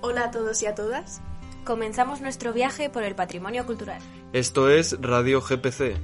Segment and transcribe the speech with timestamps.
[0.00, 1.20] Hola a todos y a todas.
[1.64, 4.00] Comenzamos nuestro viaje por el patrimonio cultural.
[4.32, 5.96] Esto es Radio GPC.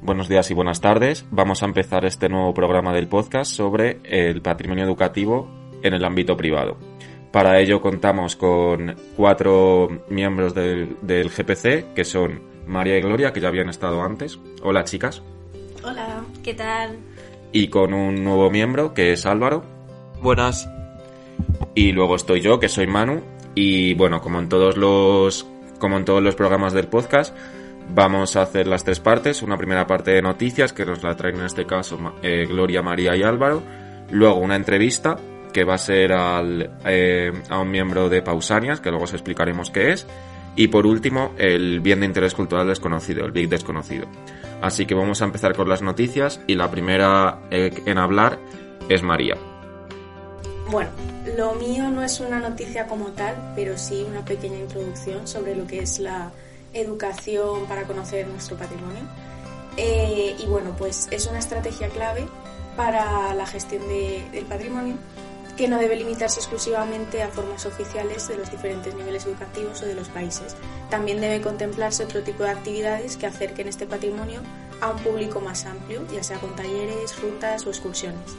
[0.00, 1.24] Buenos días y buenas tardes.
[1.30, 5.48] Vamos a empezar este nuevo programa del podcast sobre el patrimonio educativo
[5.82, 6.76] en el ámbito privado.
[7.30, 13.40] Para ello contamos con cuatro miembros del, del GPC, que son María y Gloria, que
[13.40, 14.40] ya habían estado antes.
[14.64, 15.22] Hola chicas.
[15.84, 16.24] Hola.
[16.42, 16.98] ¿Qué tal?
[17.52, 19.64] Y con un nuevo miembro, que es Álvaro.
[20.20, 20.68] Buenas.
[21.74, 23.22] Y luego estoy yo, que soy Manu.
[23.54, 25.46] Y bueno, como en todos los,
[25.78, 27.36] como en todos los programas del podcast,
[27.88, 29.42] vamos a hacer las tres partes.
[29.42, 33.16] Una primera parte de noticias, que nos la traen en este caso eh, Gloria, María
[33.16, 33.62] y Álvaro.
[34.10, 35.16] Luego una entrevista,
[35.52, 39.70] que va a ser al, eh, a un miembro de Pausanias, que luego os explicaremos
[39.70, 40.06] qué es.
[40.54, 44.06] Y por último, el bien de interés cultural desconocido, el Big desconocido.
[44.60, 48.38] Así que vamos a empezar con las noticias y la primera eh, en hablar
[48.88, 49.36] es María.
[50.72, 50.88] Bueno,
[51.36, 55.66] lo mío no es una noticia como tal, pero sí una pequeña introducción sobre lo
[55.66, 56.32] que es la
[56.72, 59.02] educación para conocer nuestro patrimonio.
[59.76, 62.26] Eh, y bueno, pues es una estrategia clave
[62.74, 64.96] para la gestión de, del patrimonio
[65.58, 69.94] que no debe limitarse exclusivamente a formas oficiales de los diferentes niveles educativos o de
[69.94, 70.56] los países.
[70.88, 74.40] También debe contemplarse otro tipo de actividades que acerquen este patrimonio
[74.80, 78.38] a un público más amplio, ya sea con talleres, rutas o excursiones.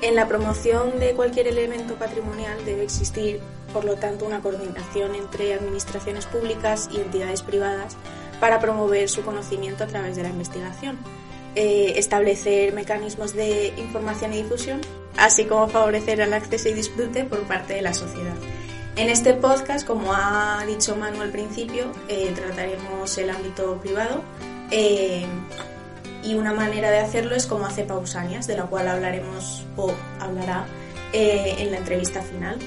[0.00, 3.40] En la promoción de cualquier elemento patrimonial debe existir,
[3.72, 7.96] por lo tanto, una coordinación entre administraciones públicas y entidades privadas
[8.40, 10.98] para promover su conocimiento a través de la investigación.
[11.56, 14.80] Eh, establecer mecanismos de información y difusión,
[15.16, 18.36] así como favorecer el acceso y disfrute por parte de la sociedad.
[18.94, 24.22] En este podcast, como ha dicho Manu al principio, eh, trataremos el ámbito privado
[24.70, 25.24] eh,
[26.22, 30.66] y una manera de hacerlo es como hace Pausanias, de la cual hablaremos o hablará
[31.12, 32.58] en la entrevista final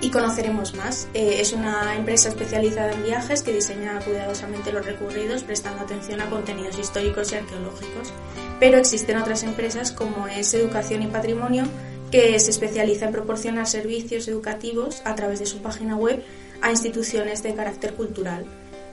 [0.00, 1.08] y conoceremos más.
[1.14, 6.30] Eh, es una empresa especializada en viajes que diseña cuidadosamente los recorridos prestando atención a
[6.30, 8.12] contenidos históricos y arqueológicos.
[8.60, 11.64] Pero existen otras empresas como es Educación y Patrimonio
[12.10, 16.22] que se especializa en proporcionar servicios educativos a través de su página web
[16.62, 18.46] a instituciones de carácter cultural.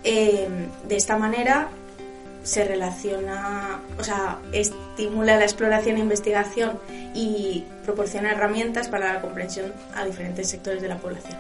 [0.04, 0.48] Eh,
[0.88, 1.70] de esta manera
[2.46, 6.80] se relaciona, o sea, estimula la exploración e investigación
[7.16, 11.38] y proporciona herramientas para la comprensión a diferentes sectores de la población.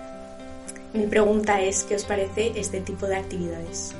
[0.93, 3.95] Mi pregunta es, ¿qué os parece este tipo de actividades?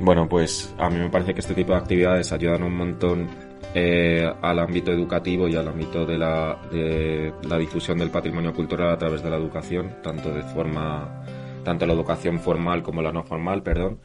[0.00, 3.28] Bueno, pues a mí me parece que este tipo de actividades ayudan un montón
[3.74, 8.90] eh, al ámbito educativo y al ámbito de la, de la difusión del patrimonio cultural
[8.90, 11.22] a través de la educación, tanto de forma,
[11.62, 14.00] tanto la educación formal como la no formal, perdón,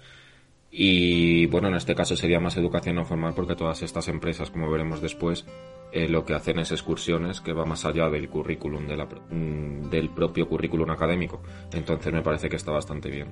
[0.78, 4.70] y bueno, en este caso sería más educación no formal porque todas estas empresas, como
[4.70, 5.46] veremos después,
[5.94, 9.90] eh, lo que hacen es excursiones que va más allá del currículum, de la, mm,
[9.90, 11.42] del propio currículum académico.
[11.72, 13.32] Entonces me parece que está bastante bien.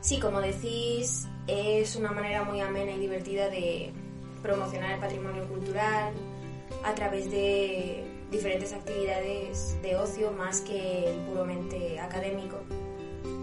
[0.00, 3.90] Sí, como decís, es una manera muy amena y divertida de
[4.40, 6.14] promocionar el patrimonio cultural
[6.84, 12.62] a través de diferentes actividades de ocio más que el puramente académico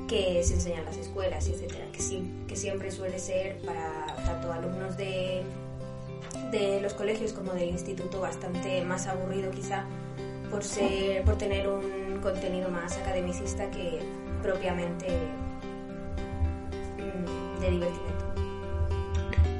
[0.07, 4.51] que se enseñan en las escuelas, etcétera, que, sí, que siempre suele ser para tanto
[4.51, 5.43] alumnos de,
[6.51, 9.85] de los colegios como del instituto bastante más aburrido quizá
[10.49, 13.99] por ser por tener un contenido más academicista que
[14.41, 15.07] propiamente
[16.97, 18.25] mm, de divertimento.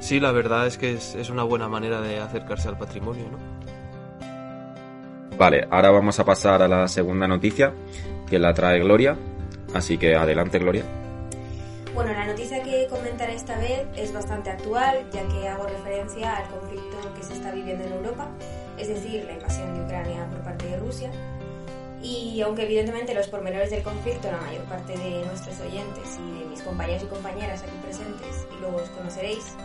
[0.00, 3.38] Sí, la verdad es que es, es una buena manera de acercarse al patrimonio, ¿no?
[5.36, 7.72] Vale, ahora vamos a pasar a la segunda noticia
[8.28, 9.16] que la trae Gloria
[9.74, 10.84] Así que adelante, Gloria.
[11.94, 16.48] Bueno, la noticia que comentaré esta vez es bastante actual, ya que hago referencia al
[16.48, 18.28] conflicto que se está viviendo en Europa,
[18.78, 21.10] es decir, la invasión de Ucrania por parte de Rusia.
[22.00, 26.44] Y aunque evidentemente los pormenores del conflicto la mayor parte de nuestros oyentes y de
[26.46, 29.56] mis compañeros y compañeras aquí presentes y luego os conoceréis,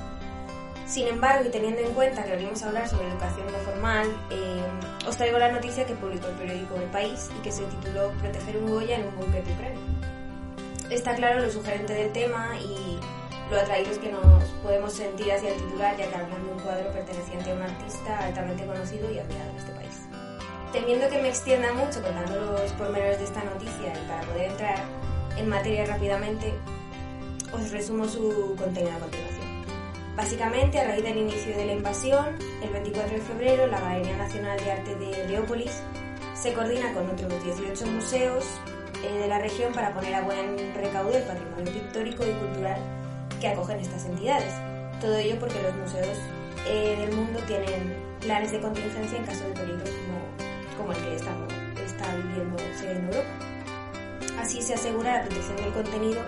[0.88, 5.08] sin embargo, y teniendo en cuenta que venimos a hablar sobre educación no formal, eh,
[5.08, 8.58] os traigo la noticia que publicó el periódico El País y que se tituló Proteger
[8.58, 9.93] un Goya en un búnker de Ucrania.
[10.94, 13.00] Está claro lo sugerente del tema y
[13.50, 16.92] lo atraídos que nos podemos sentir hacia el titular, ya que hablamos de un cuadro
[16.92, 20.00] perteneciente a un artista altamente conocido y admirado en este país.
[20.72, 24.76] Temiendo que me extienda mucho contando los pormenores de esta noticia y para poder entrar
[25.36, 26.54] en materia rápidamente,
[27.52, 29.66] os resumo su contenido a continuación.
[30.16, 34.60] Básicamente, a raíz del inicio de la invasión, el 24 de febrero, la Galería Nacional
[34.60, 35.82] de Arte de Leópolis
[36.36, 38.46] se coordina con otros 18 museos
[39.04, 42.82] eh, de la región para poner a buen recaudo el patrimonio pictórico y cultural
[43.40, 44.54] que acogen estas entidades.
[45.02, 46.18] Todo ello porque los museos
[46.68, 51.16] eh, del mundo tienen planes de contingencia en caso de peligros como, como el que
[51.16, 51.54] estamos,
[51.86, 52.58] está viviendo
[52.90, 53.30] en Europa.
[54.40, 56.22] Así se asegura la protección del contenido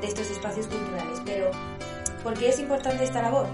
[0.00, 1.20] de estos espacios culturales.
[1.24, 1.50] Pero,
[2.22, 3.46] ¿por qué es importante esta labor?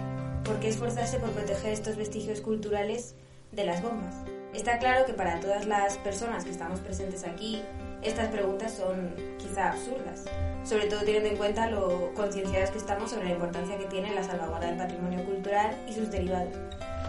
[0.44, 3.14] ¿Por qué esforzarse por proteger estos vestigios culturales
[3.52, 4.14] de las bombas?
[4.54, 7.62] Está claro que para todas las personas que estamos presentes aquí,
[8.02, 10.24] estas preguntas son quizá absurdas,
[10.64, 14.22] sobre todo teniendo en cuenta lo concienciados que estamos sobre la importancia que tiene la
[14.22, 16.54] salvaguarda del patrimonio cultural y sus derivados.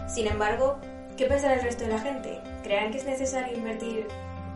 [0.06, 0.78] Sin embargo,
[1.16, 2.40] ¿qué pensará el resto de la gente?
[2.62, 4.06] ¿Creerán que es necesario invertir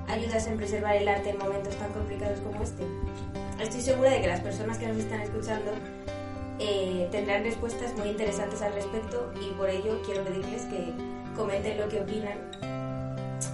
[0.07, 2.85] ayudas en preservar el arte en momentos tan complicados como este?
[3.61, 5.73] Estoy segura de que las personas que nos están escuchando
[6.61, 10.93] eh, tendrán respuestas muy interesantes al respecto y por ello quiero pedirles que
[11.37, 12.39] comenten lo que opinan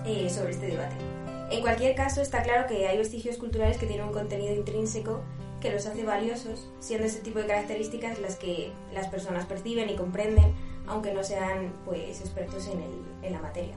[0.04, 1.13] eh, sobre este debate.
[1.50, 5.20] En cualquier caso, está claro que hay vestigios culturales que tienen un contenido intrínseco
[5.60, 9.96] que los hace valiosos, siendo ese tipo de características las que las personas perciben y
[9.96, 10.52] comprenden,
[10.86, 12.92] aunque no sean pues expertos en, el,
[13.22, 13.74] en la materia.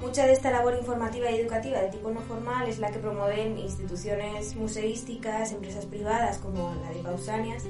[0.00, 3.58] Mucha de esta labor informativa y educativa de tipo no formal es la que promueven
[3.58, 7.64] instituciones museísticas, empresas privadas como la de Pausanias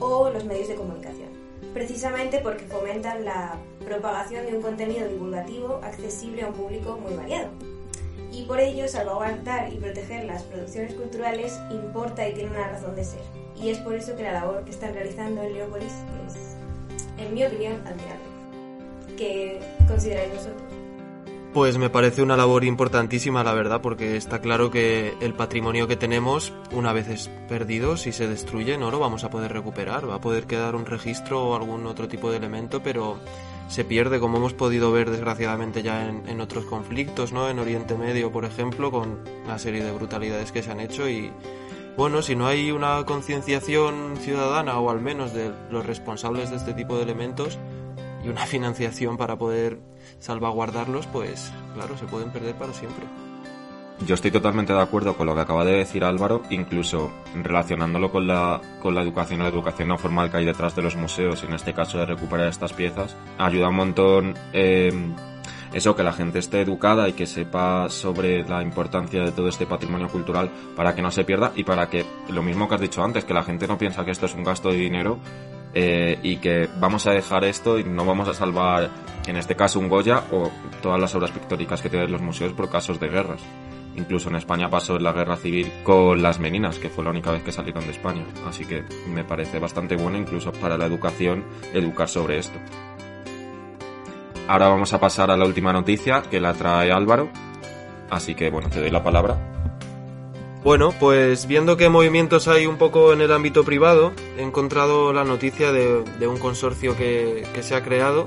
[0.00, 1.28] o los medios de comunicación,
[1.74, 7.48] precisamente porque fomentan la propagación de un contenido divulgativo accesible a un público muy variado.
[8.38, 13.04] Y por ello, salvaguardar y proteger las producciones culturales importa y tiene una razón de
[13.04, 13.18] ser.
[13.60, 15.92] Y es por eso que la labor que están realizando en Leópolis
[16.28, 16.56] es,
[17.18, 18.22] en mi opinión, admirable.
[19.16, 20.62] ¿Qué consideráis vosotros?
[21.52, 25.96] Pues me parece una labor importantísima, la verdad, porque está claro que el patrimonio que
[25.96, 30.08] tenemos, una vez es perdido, si se destruye, no lo vamos a poder recuperar.
[30.08, 33.18] Va a poder quedar un registro o algún otro tipo de elemento, pero
[33.68, 37.48] se pierde, como hemos podido ver desgraciadamente ya en, otros conflictos, ¿no?
[37.48, 41.30] En Oriente Medio, por ejemplo, con una serie de brutalidades que se han hecho y,
[41.96, 46.72] bueno, si no hay una concienciación ciudadana o al menos de los responsables de este
[46.72, 47.58] tipo de elementos
[48.24, 49.78] y una financiación para poder
[50.18, 53.04] salvaguardarlos, pues claro, se pueden perder para siempre.
[54.06, 58.26] Yo estoy totalmente de acuerdo con lo que acaba de decir Álvaro, incluso relacionándolo con
[58.26, 61.52] la, con la educación, la educación no formal que hay detrás de los museos, en
[61.52, 64.92] este caso de recuperar estas piezas, ayuda un montón eh,
[65.72, 69.66] eso, que la gente esté educada y que sepa sobre la importancia de todo este
[69.66, 73.02] patrimonio cultural para que no se pierda y para que, lo mismo que has dicho
[73.02, 75.18] antes, que la gente no piensa que esto es un gasto de dinero
[75.74, 78.88] eh, y que vamos a dejar esto y no vamos a salvar,
[79.26, 82.70] en este caso, un Goya o todas las obras pictóricas que tienen los museos por
[82.70, 83.42] casos de guerras.
[83.96, 87.42] Incluso en España pasó la guerra civil con las meninas, que fue la única vez
[87.42, 88.24] que salieron de España.
[88.46, 92.58] Así que me parece bastante bueno, incluso para la educación, educar sobre esto.
[94.46, 97.28] Ahora vamos a pasar a la última noticia que la trae Álvaro.
[98.08, 99.36] Así que bueno, te doy la palabra.
[100.64, 105.24] Bueno, pues viendo qué movimientos hay un poco en el ámbito privado, he encontrado la
[105.24, 108.24] noticia de, un consorcio que, se ha creado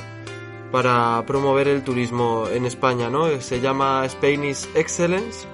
[0.72, 3.42] para promover el turismo en España, ¿no?
[3.42, 5.48] Se llama Spanish Excellence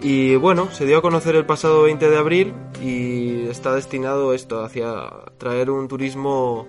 [0.00, 4.62] y bueno, se dio a conocer el pasado 20 de abril y está destinado esto
[4.62, 6.68] hacia traer un turismo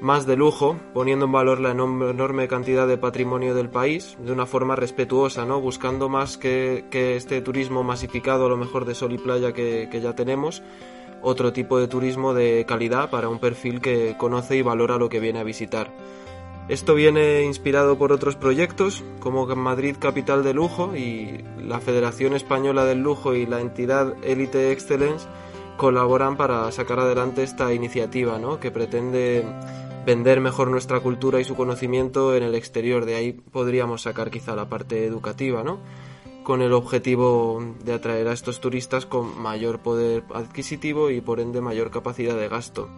[0.00, 4.44] más de lujo, poniendo en valor la enorme cantidad de patrimonio del país de una
[4.44, 5.60] forma respetuosa, ¿no?
[5.60, 9.88] buscando más que, que este turismo masificado, a lo mejor de sol y playa que,
[9.90, 10.62] que, ya tenemos,
[11.22, 15.18] otro tipo de turismo de calidad para un perfil que conoce y valora lo que
[15.18, 15.90] viene a visitar.
[16.68, 22.84] Esto viene inspirado por otros proyectos como Madrid Capital de Lujo y la Federación Española
[22.84, 25.28] del Lujo y la entidad Elite Excellence
[25.76, 28.58] colaboran para sacar adelante esta iniciativa ¿no?
[28.58, 29.44] que pretende
[30.04, 33.04] vender mejor nuestra cultura y su conocimiento en el exterior.
[33.04, 35.78] De ahí podríamos sacar quizá la parte educativa, ¿no?
[36.44, 41.60] Con el objetivo de atraer a estos turistas con mayor poder adquisitivo y por ende
[41.60, 42.88] mayor capacidad de gasto.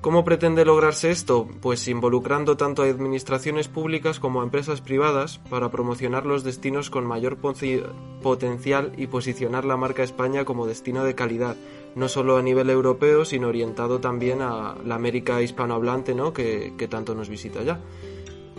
[0.00, 1.46] ¿Cómo pretende lograrse esto?
[1.60, 7.04] Pues involucrando tanto a administraciones públicas como a empresas privadas para promocionar los destinos con
[7.04, 7.36] mayor
[8.22, 11.56] potencial y posicionar la marca España como destino de calidad,
[11.94, 16.32] no solo a nivel europeo, sino orientado también a la América hispanohablante, ¿no?
[16.32, 17.78] que, que tanto nos visita ya.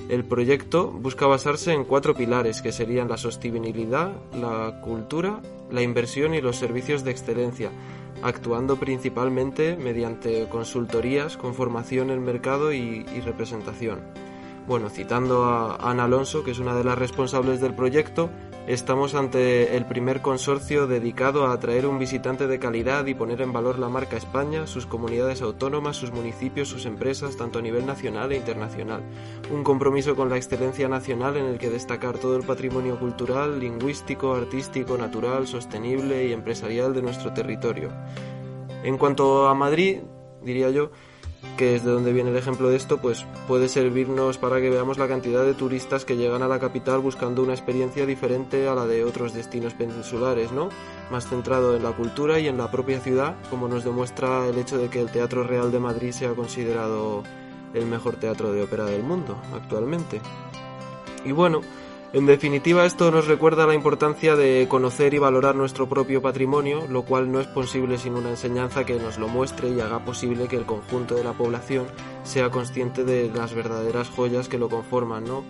[0.09, 6.35] El proyecto busca basarse en cuatro pilares que serían la sostenibilidad, la cultura, la inversión
[6.35, 7.71] y los servicios de excelencia,
[8.23, 14.01] actuando principalmente mediante consultorías con formación en mercado y, y, representación.
[14.67, 18.29] Bueno, citando a Ana Alonso, que es una de las responsables del proyecto,
[18.67, 23.53] estamos ante el primer consorcio dedicado a atraer un visitante de calidad y poner en
[23.53, 28.31] valor la marca España, sus comunidades autónomas, sus municipios, sus empresas, tanto a nivel nacional
[28.31, 29.01] e internacional.
[29.51, 34.35] Un compromiso con la excelencia nacional en el que destacar todo el patrimonio cultural, lingüístico,
[34.35, 37.89] artístico, natural, sostenible y empresarial de nuestro territorio.
[38.83, 39.99] En cuanto a Madrid,
[40.43, 40.91] diría yo,
[41.57, 44.97] que es de donde viene el ejemplo de esto, pues puede servirnos para que veamos
[44.97, 48.85] la cantidad de turistas que llegan a la capital buscando una experiencia diferente a la
[48.85, 50.69] de otros destinos peninsulares, ¿no?
[51.11, 54.77] Más centrado en la cultura y en la propia ciudad, como nos demuestra el hecho
[54.77, 57.23] de que el Teatro Real de Madrid sea considerado
[57.73, 60.21] el mejor teatro de ópera del mundo actualmente.
[61.23, 61.61] Y bueno,
[62.13, 67.03] en definitiva, esto nos recuerda la importancia de conocer y valorar nuestro propio patrimonio, lo
[67.03, 70.57] cual no es posible sin una enseñanza que nos lo muestre y haga posible que
[70.57, 71.87] el conjunto de la población
[72.23, 75.45] sea consciente de las verdaderas joyas que lo conforman, ¿no?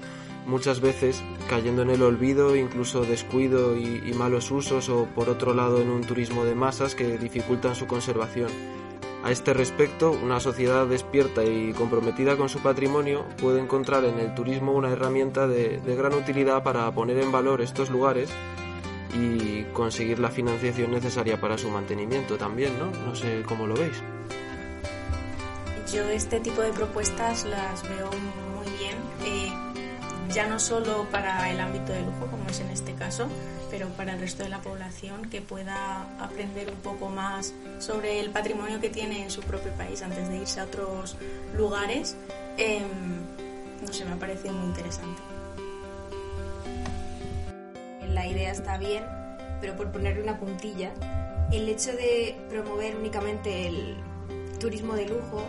[0.45, 5.81] Muchas veces cayendo en el olvido, incluso descuido y, malos usos o por otro lado
[5.81, 8.49] en un turismo de masas que dificultan su conservación.
[9.23, 14.33] A este respecto, una sociedad despierta y comprometida con su patrimonio puede encontrar en el
[14.33, 18.31] turismo una herramienta de, gran utilidad para poner en valor estos lugares
[19.13, 22.89] y conseguir la financiación necesaria para su mantenimiento también, ¿no?
[23.05, 24.01] No sé cómo lo veis.
[25.93, 28.09] Yo este tipo de propuestas las veo
[30.33, 33.27] ya no solo para el ámbito de lujo, como es en este caso,
[33.69, 38.29] pero para el resto de la población que pueda aprender un poco más sobre el
[38.29, 41.17] patrimonio que tiene en su propio país antes de irse a otros
[41.55, 42.15] lugares,
[42.57, 42.83] em,
[43.85, 45.21] no sé, me ha parecido muy interesante.
[48.07, 49.03] La idea está bien,
[49.59, 50.91] pero por ponerle una puntilla,
[51.51, 53.95] el hecho de promover únicamente el
[54.59, 55.43] turismo de lujo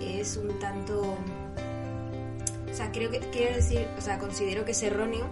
[0.00, 1.16] es un tanto
[2.72, 5.28] o sea, creo que quiero decir, o sea, considero que es erróneo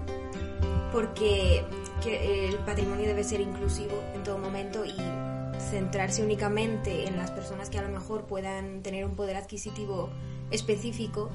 [0.93, 1.65] porque
[2.07, 4.95] el patrimonio debe ser inclusivo en todo momento y
[5.71, 10.11] centrarse únicamente en las personas que a lo mejor puedan tener un poder adquisitivo
[10.51, 11.31] específico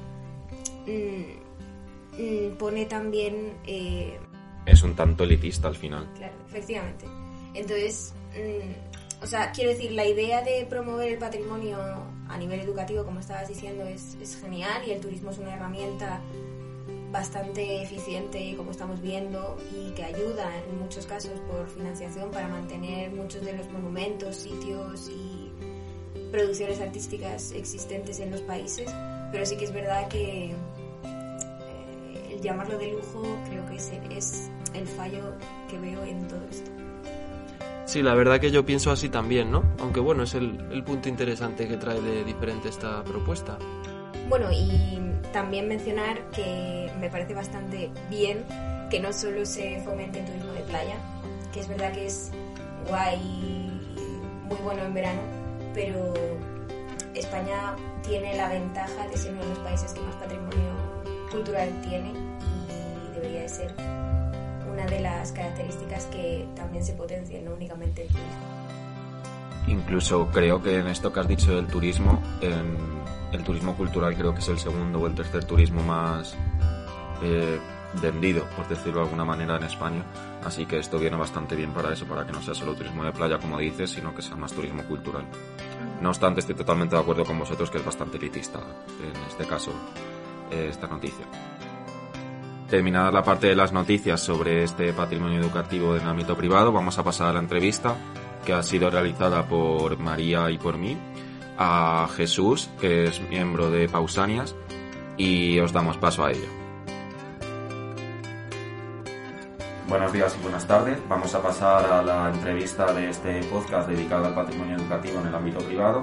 [0.86, 4.18] mm, mm, pone también eh,
[4.66, 6.08] es un tanto elitista al final.
[6.16, 7.06] Claro efectivamente.
[7.54, 11.78] Entonces mm, o sea quiero decir la idea de promover el patrimonio
[12.28, 16.20] a nivel educativo, como estabas diciendo, es, genial y el turismo es una herramienta
[17.10, 23.10] bastante eficiente, como estamos viendo, y que ayuda en muchos casos por financiación para mantener
[23.10, 25.50] muchos de los monumentos, sitios y
[26.30, 28.88] producciones artísticas existentes en los países,
[29.32, 30.56] pero sí que es verdad que eh,
[32.30, 33.76] el llamarlo de lujo creo que
[34.16, 35.34] es el fallo
[35.68, 36.75] que veo en todo esto.
[37.86, 39.62] Sí, la verdad que yo pienso así también, ¿no?
[39.78, 43.56] Aunque bueno, es el, el punto interesante que trae de diferente esta propuesta.
[44.28, 45.00] Bueno, y
[45.32, 48.44] también mencionar que me parece bastante bien
[48.90, 50.96] que no solo se fomente el turismo de playa,
[51.52, 52.32] que es verdad que es
[52.88, 53.70] guay,
[54.48, 55.20] muy bueno en verano,
[55.72, 56.12] pero
[57.14, 60.72] España tiene la ventaja de ser uno de los países que más patrimonio
[61.30, 63.74] cultural tiene y debería de ser
[64.76, 68.30] una de las características que también se potencia, no únicamente el turismo.
[69.68, 72.22] Incluso creo que en esto que has dicho del turismo,
[73.32, 76.36] el turismo cultural creo que es el segundo o el tercer turismo más
[77.22, 77.58] eh,
[78.02, 80.04] vendido, por decirlo de alguna manera, en España.
[80.44, 83.12] Así que esto viene bastante bien para eso, para que no sea solo turismo de
[83.12, 85.24] playa, como dices, sino que sea más turismo cultural.
[86.02, 88.60] No obstante, estoy totalmente de acuerdo con vosotros que es bastante elitista,
[89.00, 89.72] en este caso,
[90.50, 91.24] eh, esta noticia.
[92.68, 97.04] Terminada la parte de las noticias sobre este patrimonio educativo en ámbito privado, vamos a
[97.04, 97.94] pasar a la entrevista
[98.44, 100.96] que ha sido realizada por María y por mí
[101.58, 104.56] a Jesús, que es miembro de Pausanias,
[105.16, 106.48] y os damos paso a ello.
[109.88, 110.98] Buenos días y buenas tardes.
[111.08, 115.34] Vamos a pasar a la entrevista de este podcast dedicado al patrimonio educativo en el
[115.36, 116.02] ámbito privado.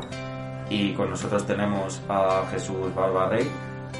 [0.70, 3.52] Y con nosotros tenemos a Jesús Barbarrey,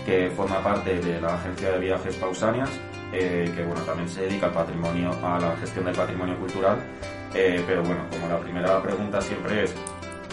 [0.06, 2.70] que forma parte de la agencia de viajes Pausanias,
[3.12, 6.80] eh, que bueno, también se dedica al patrimonio, a la gestión del patrimonio cultural.
[7.34, 9.76] Eh, pero bueno, como la primera pregunta siempre es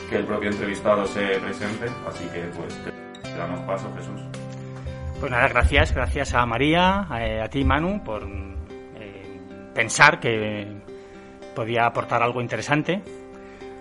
[0.09, 2.77] que el propio entrevistado se presente, así que pues
[3.23, 4.21] te damos paso, Jesús.
[5.19, 9.41] Pues nada, gracias, gracias a María, a, ti Manu, por eh,
[9.75, 10.67] pensar que
[11.55, 13.03] podía aportar algo interesante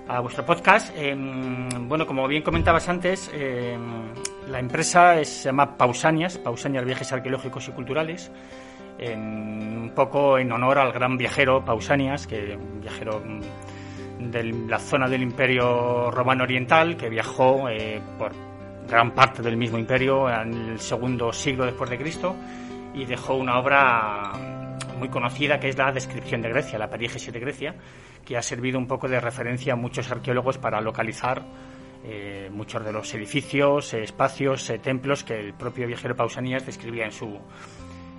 [0.09, 0.91] a vuestro podcast.
[0.97, 4.11] Em, bueno, como bien comentabas antes, em,
[4.47, 8.31] la empresa se llama Pausanias, Pausanias Viajes Arqueológicos y Culturales,
[9.15, 15.07] un poco en honor al gran viajero Pausanias, que un viajero mm, de la zona
[15.07, 18.31] del Imperio Romano Oriental, que viajó eh, por
[18.89, 22.35] gran parte del mismo imperio en el segundo siglo después de Cristo
[22.93, 24.31] y dejó una obra
[24.99, 27.75] muy conocida que es la descripción de Grecia, la Periégesis de Grecia,
[28.25, 31.43] que ha servido un poco de referencia a muchos arqueólogos para localizar
[32.03, 37.05] eh, muchos de los edificios, eh, espacios, eh, templos que el propio viajero Pausanias describía
[37.05, 37.39] en su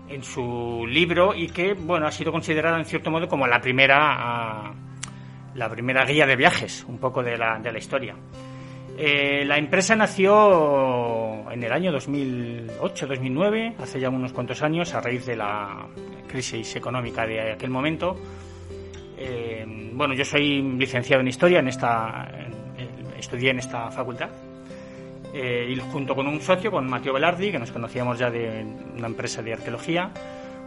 [0.09, 4.75] en su libro y que bueno ha sido considerada en cierto modo como la primera
[5.55, 8.17] la primera guía de viajes un poco de la, de la historia
[9.03, 15.25] Eh, la empresa nació en el año 2008-2009, hace ya unos cuantos años, a raíz
[15.25, 15.87] de la
[16.29, 18.15] crisis económica de aquel momento.
[19.17, 19.65] Eh,
[19.95, 22.31] bueno, yo soy licenciado en historia, en esta,
[23.19, 24.29] estudié en esta facultad.
[25.33, 28.67] Eh, y junto con un socio, con Mateo Velardi, que nos conocíamos ya de
[28.99, 30.11] una empresa de arqueología,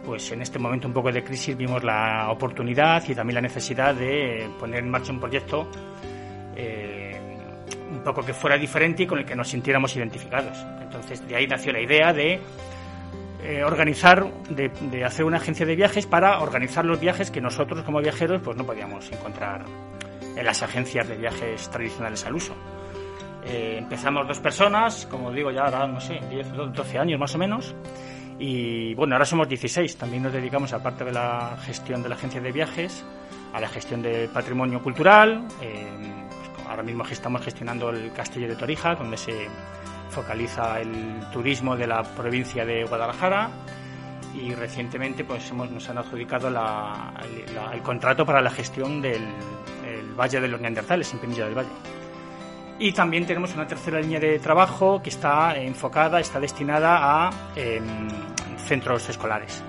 [0.04, 3.94] pues en este momento un poco de crisis vimos la oportunidad y también la necesidad
[3.94, 5.68] de poner en marcha un proyecto
[7.90, 10.58] un poco que fuera diferente y con el que nos sintiéramos identificados.
[10.80, 12.40] Entonces de ahí nació la idea de
[13.42, 18.00] eh, organizar, de, hacer una agencia de viajes para organizar los viajes que nosotros como
[18.00, 19.64] viajeros pues no podíamos encontrar
[20.34, 22.54] en las agencias de viajes tradicionales al uso.
[23.44, 27.38] Eh, empezamos dos personas, como digo ya ahora, no sé, 10, 12 años más o
[27.38, 27.74] menos.
[28.38, 29.96] Y bueno, ahora somos 16.
[29.96, 33.04] También nos dedicamos, aparte de la gestión de la agencia de viajes,
[33.52, 35.46] a la gestión del patrimonio cultural.
[36.74, 39.48] Ahora mismo estamos gestionando el Castillo de Torija, donde se
[40.10, 43.48] focaliza el turismo de la provincia de Guadalajara
[44.34, 49.22] y recientemente pues nos han adjudicado el, contrato para la gestión del
[50.18, 51.70] Valle de los Neandertales, en Penilla del Valle.
[52.80, 58.08] Y también tenemos una tercera línea de trabajo que está enfocada, está destinada a em,
[58.58, 59.62] centros escolares,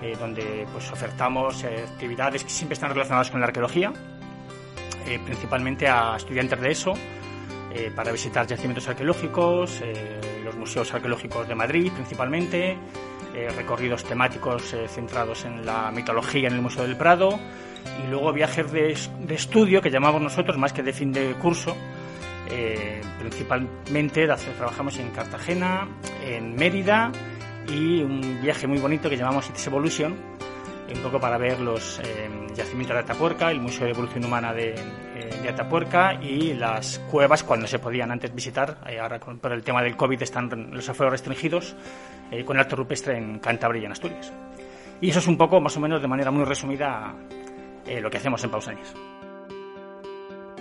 [0.00, 3.92] eh, donde pues ofertamos eh, actividades que siempre están relacionadas con la arqueología,
[5.06, 6.94] eh, principalmente a estudiantes de eso,
[7.72, 12.76] eh, para visitar yacimientos arqueológicos, eh, los museos arqueológicos de Madrid principalmente,
[13.54, 17.38] recorridos temáticos centrados en la mitología en el Museo del Prado
[18.02, 18.96] y luego viajes de,
[19.26, 21.76] de estudio que llamamos nosotros más que de fin de curso.
[23.18, 25.86] principalmente trabajamos en Cartagena,
[26.24, 27.12] en Mérida
[27.68, 30.16] y un viaje muy bonito que llamamos It's Evolution,
[30.94, 34.74] un poco para ver los eh, yacimientos de Atapuerca, el Museo de Evolución Humana de,
[34.74, 38.78] eh, Atapuerca y las cuevas cuando se podían antes visitar.
[38.86, 41.76] Eh, ahora por el tema del COVID están los afueros restringidos
[42.44, 44.32] con el arte rupestre en Cantabria y en Asturias.
[45.00, 47.14] Y eso es un poco, más o menos, de manera muy resumida,
[48.00, 48.94] lo que hacemos en Pausanias.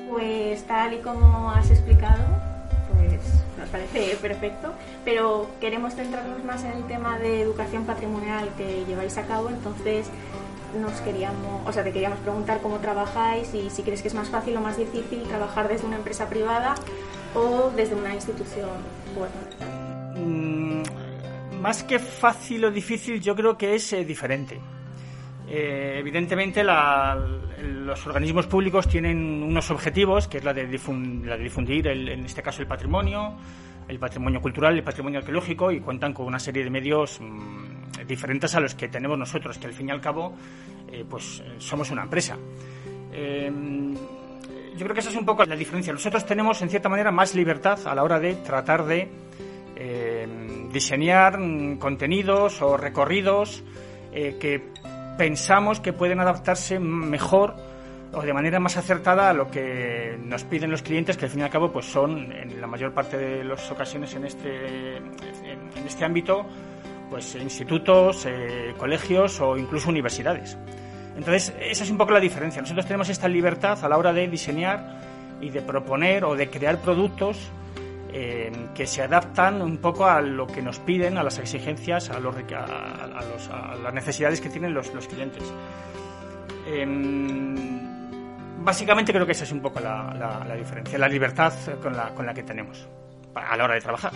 [0.08, 2.24] Pues tal y como has explicado,
[2.98, 3.22] pues
[3.58, 9.18] nos parece perfecto, pero queremos centrarnos más en el tema de educación patrimonial que lleváis
[9.18, 10.08] a cabo, entonces
[10.80, 14.30] nos queríamos, o sea, te queríamos preguntar cómo trabajáis y si crees que es más
[14.30, 16.76] fácil o más difícil trabajar desde una empresa privada
[17.34, 18.70] o desde una institución
[19.16, 19.86] gubernamental.
[20.18, 24.60] Mm, más que fácil o difícil, yo creo que es eh, diferente.
[25.48, 32.42] Eh, evidentemente, los organismos públicos tienen unos objetivos, que es la de, difundir, en este
[32.42, 33.36] caso, el patrimonio,
[33.88, 38.56] el patrimonio cultural, el patrimonio arqueológico, y cuentan con una serie de medios mm, diferentes
[38.56, 40.34] a los que tenemos nosotros, que al fin y al cabo,
[40.92, 42.38] eh, pues somos una empresa.
[43.14, 43.52] Eh,
[44.76, 45.94] yo creo que esa es un poco la diferencia.
[45.94, 49.10] Nosotros tenemos, en cierta manera, más libertad a la hora de tratar de
[50.72, 53.64] diseñar mm, contenidos o recorridos
[54.12, 54.72] que
[55.18, 57.56] pensamos que pueden adaptarse mejor
[58.14, 61.42] o de manera más acertada a lo que nos piden los clientes, que al fin
[61.42, 65.86] y al cabo pues son en la mayor parte de las ocasiones en este, en
[65.86, 66.46] este ámbito
[67.10, 70.58] pues institutos, eh, colegios o incluso universidades.
[71.16, 72.62] Entonces, esa es un poco la diferencia.
[72.62, 75.00] Nosotros tenemos esta libertad a la hora de diseñar
[75.40, 77.38] y de proponer o de crear productos
[78.18, 82.18] eh, que se adaptan un poco a lo que nos piden, a las exigencias, a,
[82.18, 85.44] los, a, las necesidades que tienen los, clientes.
[86.66, 91.52] Em, básicamente creo que esa es un poco la, diferencia, la libertad
[91.84, 92.88] con la, con la que tenemos
[93.34, 94.14] a la hora de trabajar.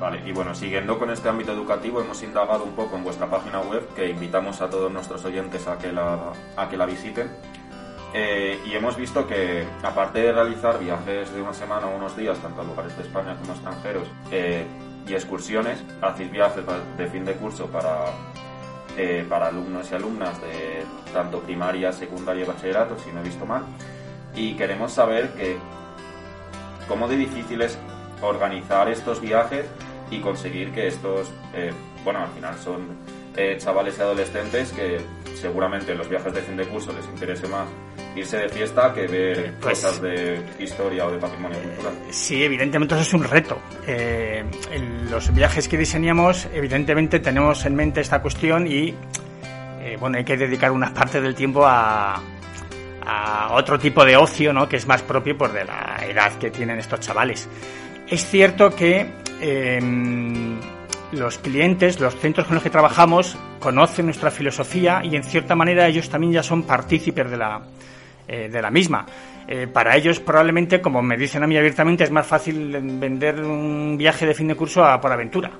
[0.00, 3.60] Vale, y bueno, siguiendo con este ámbito educativo, hemos indagado un poco en vuestra página
[3.60, 7.28] web, que invitamos a todos nuestros oyentes a que la, a que la visiten.
[8.20, 12.36] Eh, y hemos visto que, aparte de realizar viajes de una semana o unos días,
[12.38, 14.66] tanto a lugares de España como extranjeros, eh,
[15.06, 16.64] y excursiones, hacéis viajes
[16.96, 18.06] de fin de curso para,
[18.96, 23.46] eh, para alumnos y alumnas de tanto primaria, secundaria y bachillerato, si no he visto
[23.46, 23.62] mal.
[24.34, 25.56] Y queremos saber que,
[26.88, 27.78] cómo de difícil es
[28.20, 29.66] organizar estos viajes
[30.10, 31.30] y conseguir que estos,
[32.02, 32.98] bueno, al final son
[33.58, 35.00] chavales y adolescentes que
[35.36, 37.68] seguramente los viajes de fin de curso les interese más
[38.18, 41.94] irse de fiesta que ver pues cosas de historia o de patrimonio cultural.
[42.10, 43.58] Sí, evidentemente eso es un reto.
[43.86, 48.94] Eh, en los viajes que diseñamos, evidentemente tenemos en mente esta cuestión y
[49.80, 52.20] eh, bueno, hay que dedicar una parte del tiempo a,
[53.08, 54.68] a otro tipo de ocio, ¿no?
[54.68, 57.48] Que es más propio pues, de la edad que tienen estos chavales.
[58.06, 59.06] Es cierto que
[59.40, 60.58] em,
[61.12, 65.88] los clientes, los centros con los que trabajamos, conocen nuestra filosofía y en cierta manera
[65.88, 67.62] ellos también ya son partícipes de la,
[68.28, 69.06] eh, de la misma.
[69.46, 73.96] Eh, para ellos probablemente, como me dicen a mí abiertamente, es más fácil vender un
[73.96, 75.50] viaje de fin de curso a por aventura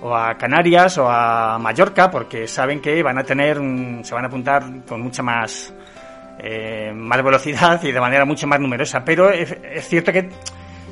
[0.00, 3.58] o a Canarias o a Mallorca porque saben que van a tener,
[4.02, 5.74] se van a apuntar con mucha más,
[6.38, 9.04] eh, más velocidad y de manera mucho más numerosa.
[9.04, 10.30] Pero es, cierto que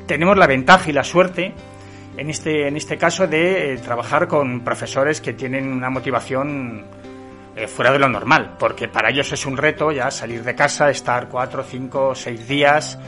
[0.06, 1.54] tenemos la ventaja y la suerte
[2.18, 6.84] en este, en este caso de trabajar con profesores que tienen una motivación
[7.56, 10.90] eh, fuera de lo normal, porque para ellos es un reto ya salir de casa,
[10.90, 12.98] estar cuatro, cinco, seis días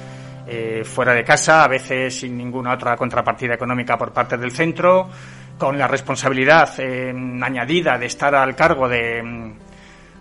[0.85, 5.11] fuera de casa, a veces sin ninguna otra contrapartida económica por parte del centro,
[5.59, 9.53] con la responsabilidad eh, añadida de estar al cargo de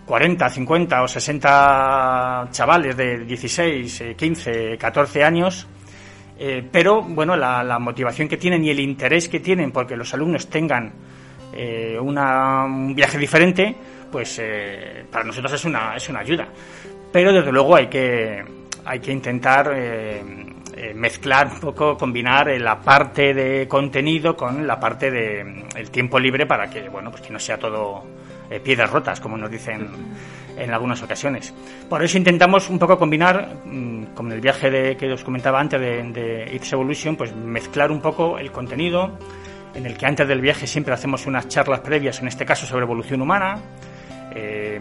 [0.05, 5.67] 40, mm, 50 o 60 chavales de 16, 15, 14 años,
[6.39, 10.49] eh, pero bueno, la, motivación que tienen y el interés que tienen porque los alumnos
[10.49, 10.91] tengan
[11.53, 13.75] eh, un viaje diferente,
[14.11, 14.41] pues
[15.11, 16.47] para nosotros es una, es una ayuda.
[17.11, 18.43] Pero desde luego hay que,
[18.85, 19.71] hay que intentar
[20.79, 25.75] eh, mezclar un poco, combinar eh, la parte de contenido con la parte de mm,
[25.75, 28.03] el tiempo libre para que, bueno, pues que no sea todo
[28.47, 29.87] eh, piedras rotas, como nos dicen
[30.55, 31.51] en algunas ocasiones.
[31.89, 35.81] Por eso intentamos un poco combinar, mm, con el viaje de, que os comentaba antes
[35.81, 39.17] de, de It's Evolution, pues mezclar un poco el contenido,
[39.73, 42.83] en el que antes del viaje siempre hacemos unas charlas previas, en este caso sobre
[42.83, 43.59] evolución humana,
[44.33, 44.79] eh,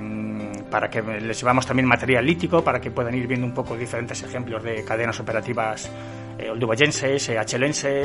[0.71, 4.23] para que les llevamos también material lítico, para que puedan ir viendo un poco diferentes
[4.23, 5.91] ejemplos de cadenas operativas
[6.39, 7.35] eh, oldubayenses, eh,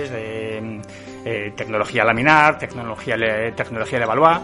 [0.10, 0.82] de
[1.26, 3.16] eh, tecnología laminar, tecnología,
[3.56, 4.40] tecnología de Valois.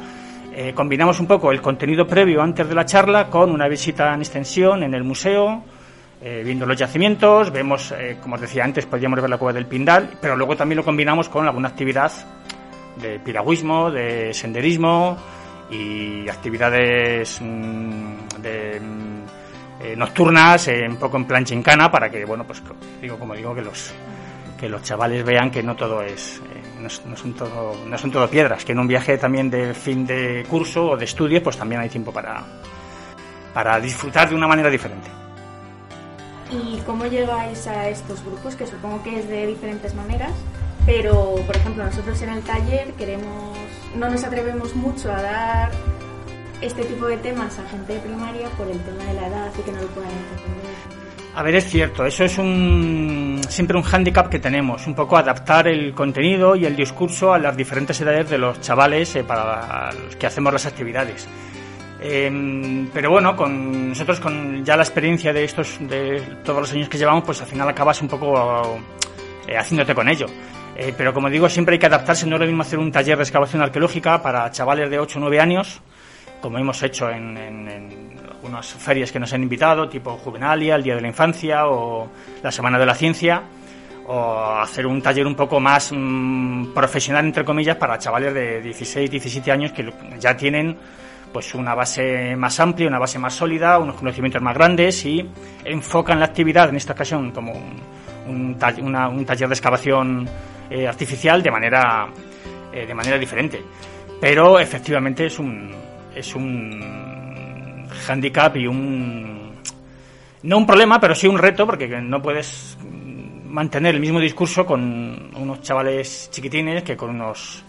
[0.53, 4.21] Eh, combinamos un poco el contenido previo antes de la charla con una visita en
[4.21, 5.63] extensión en el museo,
[6.19, 10.35] viendo los yacimientos, vemos, como os decía antes, podríamos ver la cueva del Pindal, pero
[10.35, 12.11] luego también lo combinamos con alguna actividad
[12.99, 15.15] de piragüismo, de senderismo,
[15.69, 22.25] y actividades mm, de, mm, eh, nocturnas, eh, un poco en plan chincana, para que,
[22.25, 22.61] bueno, pues
[23.01, 23.93] digo, como digo, que los
[24.57, 28.27] que los chavales vean que no todo es, eh, no, son todo, no son todo
[28.27, 31.79] piedras, que en un viaje también de fin de curso o de estudio, pues también
[31.79, 32.43] hay tiempo para,
[33.53, 35.07] para disfrutar de una manera diferente.
[36.51, 38.55] ¿Y cómo llegáis a estos grupos?
[38.55, 40.31] Que supongo que es de diferentes maneras,
[40.87, 43.57] pero por ejemplo nosotros en el taller queremos
[43.95, 45.71] no nos atrevemos mucho a dar
[46.61, 49.61] este tipo de temas a gente de primaria por el tema de la edad y
[49.61, 50.97] que no lo puedan entender.
[51.35, 55.67] A ver, es cierto, eso es un, siempre un hándicap que tenemos, un poco adaptar
[55.67, 60.15] el contenido y el discurso a las diferentes edades de los chavales eh, para los
[60.15, 61.27] que hacemos las actividades.
[61.99, 66.97] Em, pero bueno, nosotros con ya la experiencia de estos, de todos los años que
[66.97, 68.79] llevamos, pues al final acabas un poco
[69.47, 70.25] eh, haciéndote con ello.
[70.79, 72.27] Eh, pero como digo, siempre hay que adaptarse.
[72.27, 75.21] No es lo mismo hacer un taller de excavación arqueológica para chavales de 8 o
[75.21, 75.81] 9 años,
[76.39, 77.35] como hemos hecho en,
[78.29, 82.07] algunas ferias que nos han invitado, tipo Juvenalia, el Día de la Infancia o
[82.43, 83.41] la Semana de la Ciencia,
[84.05, 89.09] o hacer un taller un poco más mm, profesional, entre comillas, para chavales de 16,
[89.09, 90.77] 17 años que ya tienen
[91.33, 95.27] pues una base más amplia, una base más sólida, unos conocimientos más grandes y
[95.65, 97.75] enfocan la actividad, en esta ocasión, como un,
[98.27, 100.29] un taller de excavación
[100.69, 102.07] eh, artificial de manera,
[102.71, 103.61] eh, de manera diferente.
[104.19, 105.71] Pero efectivamente es un,
[106.15, 109.53] es un handicap y un...
[110.43, 112.77] No un problema, pero sí un reto, porque no puedes
[113.45, 117.63] mantener el mismo discurso con unos chavales chiquitines que con unos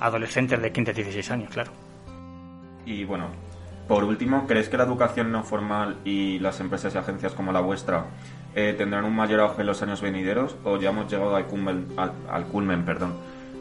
[0.00, 1.70] adolescentes de 15 16 años, claro.
[2.86, 3.28] Y bueno,
[3.88, 7.60] por último, ¿crees que la educación no formal y las empresas y agencias como la
[7.60, 8.04] vuestra
[8.54, 11.86] eh, tendrán un mayor auge en los años venideros o ya hemos llegado al culmen,
[11.96, 13.14] al, culmen perdón,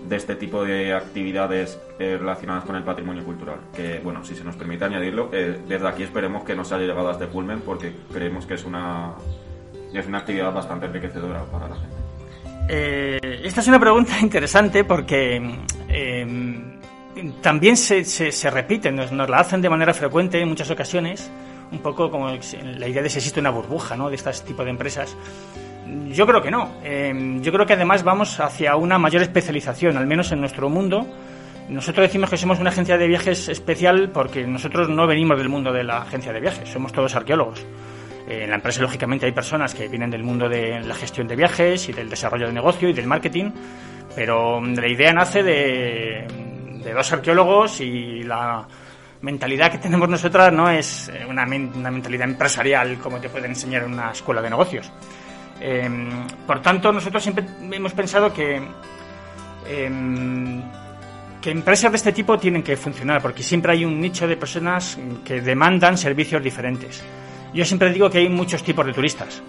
[0.08, 3.60] de este tipo de actividades eh, relacionadas con el patrimonio cultural?
[3.74, 6.88] Que, bueno, si se nos permite añadirlo, eh, desde aquí esperemos que no se haya
[6.88, 9.14] llegado a este culmen porque creemos que es una,
[9.94, 13.48] es una actividad bastante enriquecedora para la gente.
[13.48, 15.58] esta es una pregunta interesante porque
[17.42, 21.30] también se, se, se repite, nos, nos, la hacen de manera frecuente en muchas ocasiones
[21.72, 24.10] un poco como la idea de si existe una burbuja ¿no?
[24.10, 25.16] de este tipo de empresas.
[26.10, 26.76] Yo creo que no.
[26.84, 31.08] Em, yo creo que además vamos hacia una mayor especialización, al menos en nuestro mundo.
[31.70, 35.72] Nosotros decimos que somos una agencia de viajes especial porque nosotros no venimos del mundo
[35.74, 37.66] de la agencia de viajes, somos todos arqueólogos.
[38.28, 41.36] Eh, en la empresa, lógicamente, hay personas que vienen del mundo de la gestión de
[41.36, 43.52] viajes y del desarrollo de negocio y del marketing,
[44.16, 46.26] pero la idea nace de,
[46.88, 48.66] de dos arqueólogos y la,
[49.22, 53.84] mentalidad que tenemos nosotras no es eh, una, una mentalidad empresarial como te pueden enseñar
[53.84, 54.92] en una escuela de negocios.
[55.60, 58.62] Em, por tanto, nosotros siempre hemos pensado que,
[59.68, 60.62] em,
[61.42, 64.98] que empresas de este tipo tienen que funcionar, porque siempre hay un nicho de personas
[65.26, 67.04] que demandan servicios diferentes.
[67.54, 69.42] Yo siempre digo que hay muchos tipos de turistas,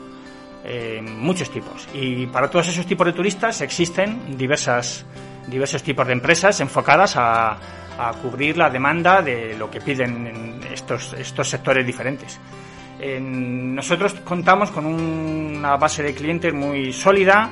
[0.65, 5.05] eh, muchos tipos, y para todos esos tipos de turistas existen diversas,
[5.49, 7.57] diversos tipos de empresas enfocadas a,
[8.23, 12.39] cubrir la demanda de lo que piden estos, estos sectores diferentes.
[13.21, 17.51] nosotros contamos con una base de clientes muy sólida,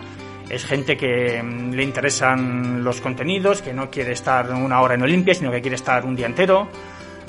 [0.48, 5.02] es gente que mm, le interesan los contenidos, que no quiere estar una hora en
[5.02, 6.68] Olimpia, sino que quiere estar un día entero,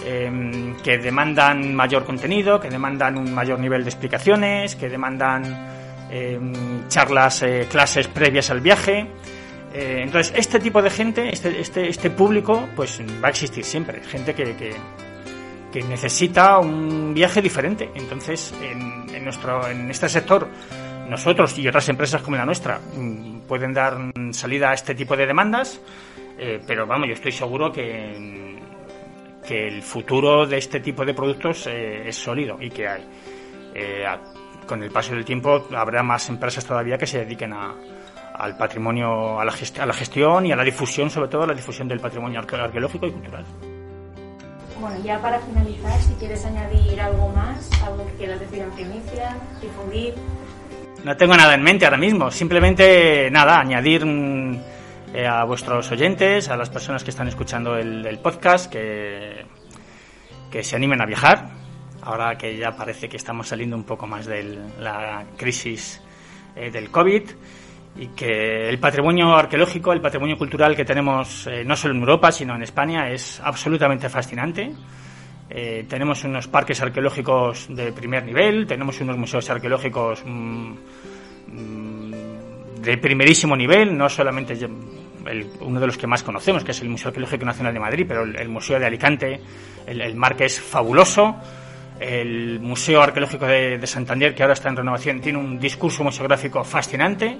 [0.05, 5.77] em, que demandan mayor contenido, que demandan un mayor nivel de explicaciones, que demandan
[6.09, 9.07] em, charlas, eh, clases previas al viaje.
[9.73, 14.01] Eh, entonces, este tipo de gente, este, este, este, público, pues va a existir siempre.
[14.01, 14.75] Gente que, que,
[15.83, 17.91] necesita un viaje diferente.
[17.93, 20.47] Entonces, en, en, nuestro, en este sector,
[21.07, 23.95] nosotros y otras empresas como la nuestra mm, pueden dar
[24.31, 25.79] salida a este tipo de demandas,
[26.39, 28.57] eh, pero vamos, yo estoy seguro que,
[29.47, 33.03] que el futuro de este tipo de productos eh, es sólido y que hay.
[34.65, 37.75] con el paso del tiempo habrá más empresas todavía que se dediquen a,
[38.37, 41.53] al patrimonio, a la, a la gestión y a la difusión, sobre todo a la
[41.53, 43.45] difusión del patrimonio arqueológico y cultural.
[44.79, 49.35] Bueno, ya para finalizar, si quieres añadir algo más, algo que quieras decir en primicia,
[49.59, 50.13] difundir.
[51.03, 54.59] No tengo nada en mente ahora mismo, simplemente nada, añadir mm,
[55.15, 59.45] eh, a vuestros oyentes, a las personas que están escuchando el, podcast, que,
[60.51, 61.49] que se animen a viajar,
[62.03, 66.01] ahora que ya parece que estamos saliendo un poco más de la crisis
[66.55, 67.23] eh, del COVID
[67.99, 72.31] y que el patrimonio arqueológico, el patrimonio cultural que tenemos eh, no solo en Europa,
[72.31, 74.71] sino en España es absolutamente fascinante.
[75.49, 80.73] Eh, tenemos unos parques arqueológicos de primer nivel, tenemos unos museos arqueológicos mm,
[81.47, 82.11] mm,
[82.81, 84.55] de primerísimo nivel, no solamente
[85.61, 88.23] uno de los que más conocemos, que es el Museo Arqueológico Nacional de Madrid, pero
[88.23, 89.41] el, Museo de Alicante,
[89.85, 91.35] el, el Marque es fabuloso.
[91.99, 97.37] El Museo Arqueológico de Santander, que ahora está en renovación, tiene un discurso museográfico fascinante.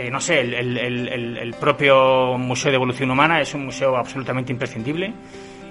[0.00, 5.12] Eh, no sé, el, propio Museo de Evolución Humana es un museo absolutamente imprescindible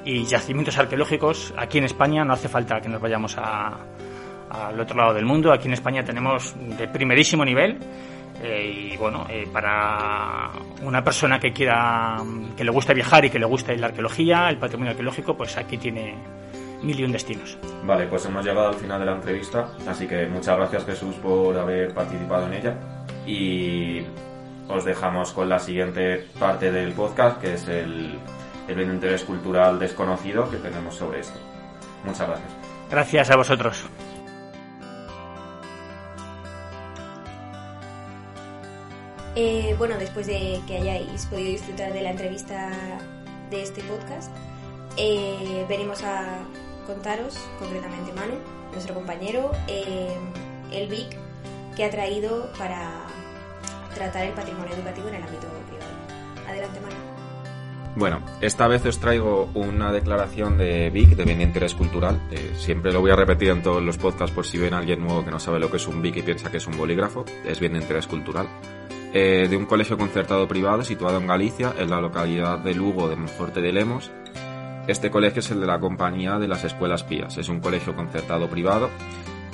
[0.05, 5.15] y yacimientos arqueológicos aquí en España no hace falta que nos vayamos al otro lado
[5.15, 5.51] del mundo.
[5.51, 7.79] Aquí en España tenemos de primerísimo nivel
[8.43, 10.51] eh, y bueno, eh, para
[10.83, 12.17] una persona que quiera,
[12.55, 15.79] que le guste viajar y que le guste la arqueología, el patrimonio arqueológico, pues aquí
[15.79, 16.13] tiene
[16.83, 17.57] mil y un destinos.
[17.83, 21.57] Vale, pues hemos llegado al final de la entrevista, así que muchas gracias Jesús por
[21.57, 22.98] haber participado en ella
[23.29, 24.03] y
[24.67, 28.17] os dejamos con la siguiente parte del podcast, que es el,
[28.67, 31.39] el interés cultural desconocido que tenemos sobre esto.
[32.03, 32.51] Muchas gracias.
[32.89, 33.85] Gracias a vosotros.
[39.35, 42.71] Eh, bueno, después de que hayáis podido disfrutar de la entrevista
[43.51, 44.31] de este podcast,
[44.97, 46.39] eh, venimos a
[46.87, 48.39] contaros, concretamente Manu,
[48.71, 50.15] nuestro compañero, eh,
[50.71, 51.15] el VIC,
[51.75, 53.05] que ha traído para
[53.93, 55.91] tratar el patrimonio educativo en el ámbito privado.
[56.47, 56.95] Adelante, Manu.
[57.95, 62.21] Bueno, esta vez os traigo una declaración de Vic, de Bien de Interés Cultural.
[62.31, 65.01] Eh, siempre lo voy a repetir en todos los podcasts por si ven a alguien
[65.01, 67.25] nuevo que no sabe lo que es un Vic y piensa que es un bolígrafo.
[67.45, 68.47] Es Bien de Interés Cultural.
[69.11, 73.15] Eh, de un colegio concertado privado situado en Galicia, en la localidad de Lugo de
[73.15, 74.11] Monforte de Lemos.
[74.87, 77.37] Este colegio es el de la Compañía de las Escuelas Pías.
[77.37, 78.89] Es un colegio concertado privado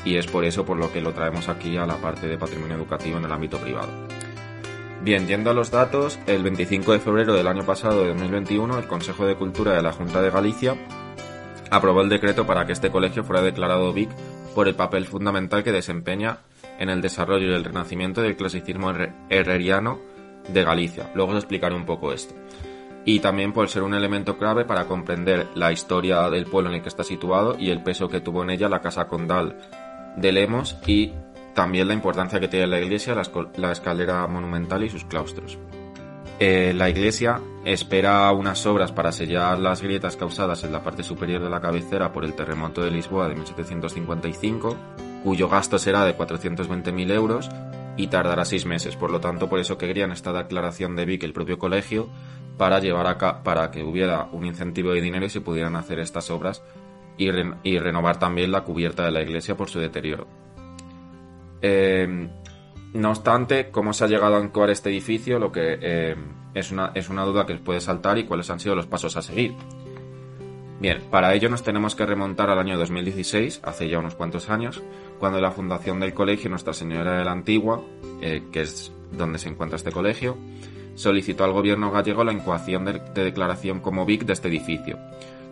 [0.04, 2.76] y es por eso por lo que lo traemos aquí a la parte de patrimonio
[2.76, 3.90] educativo en el ámbito privado.
[5.06, 8.88] Bien, yendo a los datos, el 25 de febrero del año pasado de 2021, el
[8.88, 10.76] Consejo de Cultura de la Junta de Galicia
[11.70, 14.10] aprobó el decreto para que este colegio fuera declarado BIC
[14.56, 16.40] por el papel fundamental que desempeña
[16.80, 18.92] en el desarrollo y el renacimiento del clasicismo
[19.30, 20.00] herreriano
[20.48, 21.12] de Galicia.
[21.14, 22.34] Luego os explicaré un poco esto.
[23.06, 26.82] Y también por ser un elemento clave para comprender la historia del pueblo en el
[26.82, 29.56] que está situado y el peso que tuvo en ella la Casa Condal
[30.18, 31.14] de Lemos y
[31.56, 33.16] también la importancia que tiene la iglesia,
[33.56, 35.58] la, escalera monumental y sus claustros.
[36.38, 41.42] Eh, la iglesia espera unas obras para sellar las grietas causadas en la parte superior
[41.42, 44.76] de la cabecera por el terremoto de Lisboa de 1755,
[45.24, 47.50] cuyo gasto será de 420.000 euros
[47.96, 48.98] y tardará seis meses.
[48.98, 52.10] Por lo tanto, por eso querían esta declaración de Vic el propio colegio
[52.58, 56.30] para llevar acá, para que hubiera un incentivo de dinero y se pudieran hacer estas
[56.30, 56.64] obras
[57.18, 60.28] y renovar también la cubierta de la iglesia por su deterioro.
[61.62, 62.30] Eh,
[62.94, 66.16] no obstante, cómo se ha llegado a ancorar este edificio, lo que eh,
[66.54, 69.22] es, una, es una duda que puede saltar y cuáles han sido los pasos a
[69.22, 69.54] seguir.
[70.80, 74.84] Bien, para ello nos tenemos que remontar al año 2016, hace ya unos cuantos años,
[75.20, 77.82] cuando la fundación del colegio Nuestra Señora de la Antigua,
[78.22, 80.38] eh, que es donde se encuentra este colegio,
[80.96, 84.98] solicitó al gobierno gallego la incoación de, declaración como BIC de este edificio,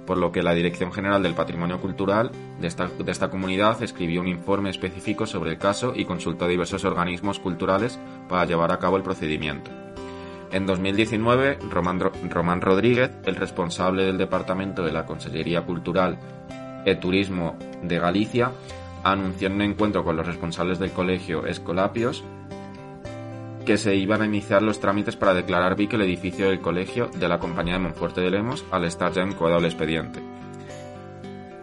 [0.05, 4.69] por lo que la Dirección General del Patrimonio Cultural de esta, comunidad escribió un informe
[4.69, 9.03] específico sobre el caso y consultó a diversos organismos culturales para llevar a cabo el
[9.03, 9.71] procedimiento.
[10.51, 16.17] En 2019, Román, Román Rodríguez, el responsable del Departamento de la Consellería Cultural
[16.85, 18.51] y Turismo de Galicia,
[19.03, 22.23] anunció en un encuentro con los responsables del colegio Escolapios
[23.63, 27.27] que se iban a iniciar los trámites para declarar Vic el edificio del colegio de
[27.27, 30.21] la compañía de Monforte de Lemos al estar ya encuadrado el expediente.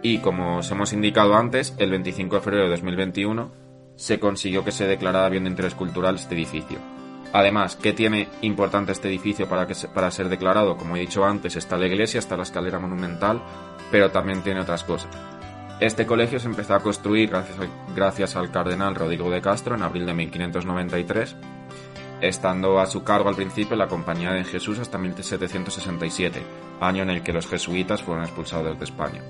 [0.03, 3.53] Y como os hemos indicado antes, el 25 de febrero de 2021
[3.97, 6.79] se consiguió que se declarara bien de interés cultural este edificio.
[7.33, 10.77] Además, ¿qué tiene importante este edificio para, que para ser declarado?
[10.77, 13.43] Como he dicho antes, está la iglesia, está la escalera monumental,
[13.91, 15.11] pero también tiene otras cosas.
[15.81, 17.59] Este colegio se empezó a construir gracias,
[17.95, 21.37] gracias al cardenal Rodrigo de Castro en abril de 1593
[22.21, 26.43] estando a su cargo al principio la Compañía de Jesús hasta 1767,
[26.81, 29.23] año en el que los jesuitas fueron expulsados de España.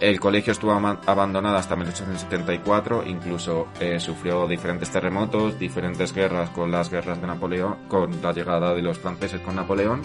[0.00, 6.88] El colegio estuvo abandonado hasta 1874, incluso eh, sufrió diferentes terremotos, diferentes guerras con las
[6.88, 10.02] guerras de Napoleón, con la llegada de los franceses con Napoleón.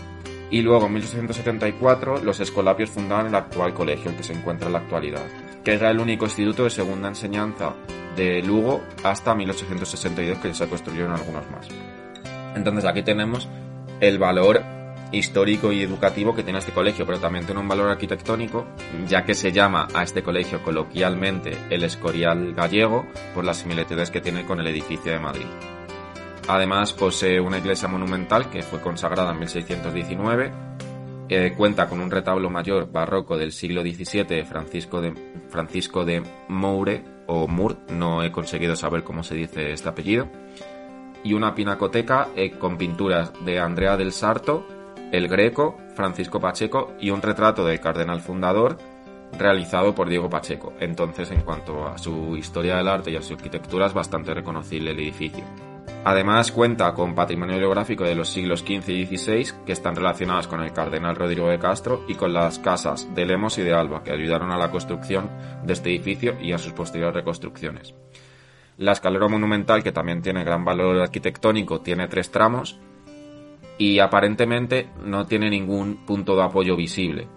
[0.50, 4.74] Y luego en 1874 los escolapios fundaron el actual colegio, el que se encuentra en
[4.74, 5.26] la actualidad,
[5.64, 7.76] que era el único instituto de segunda enseñanza
[8.16, 11.68] de Lugo hasta 1862 que se construyeron algunos más.
[12.56, 13.48] Entonces aquí tenemos
[14.00, 14.62] el valor
[15.14, 18.66] histórico y educativo que tiene este colegio, pero también tiene un valor arquitectónico,
[19.08, 24.22] ya que se llama a este colegio coloquialmente el Escorial Gallego por las similitudes que
[24.22, 25.46] tiene con el edificio de Madrid.
[26.48, 30.52] Además posee una iglesia monumental que fue consagrada en 1619,
[31.30, 35.14] eh, cuenta con un retablo mayor barroco del siglo XVII Francisco de,
[35.50, 40.28] Francisco de Moure, o Mur, no he conseguido saber cómo se dice este apellido,
[41.24, 44.68] y una pinacoteca eh, con pinturas de Andrea del Sarto,
[45.12, 48.78] El Greco, Francisco Pacheco y un retrato del cardenal fundador
[49.38, 50.74] realizado por Diego Pacheco.
[50.80, 54.92] Entonces, en cuanto a su historia del arte y a su arquitectura, es bastante reconocible
[54.92, 55.44] el edificio.
[56.06, 60.62] Además cuenta con patrimonio geográfico de los siglos XV y XVI que están relacionados con
[60.62, 64.12] el cardenal Rodrigo de Castro y con las casas de Lemos y de Alba que
[64.12, 65.30] ayudaron a la construcción
[65.64, 67.96] de este edificio y a sus posteriores reconstrucciones.
[68.78, 72.78] La escalera monumental, que también tiene gran valor arquitectónico, tiene tres tramos
[73.78, 77.30] y aparentemente no tiene ningún punto de apoyo visible.